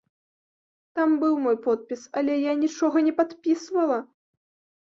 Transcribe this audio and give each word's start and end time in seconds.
Там 0.99 1.11
быў 1.23 1.35
мой 1.43 1.57
подпіс, 1.67 2.01
але 2.21 2.39
я 2.51 2.57
нічога 2.65 2.97
не 3.09 3.13
падпісвала! 3.21 3.99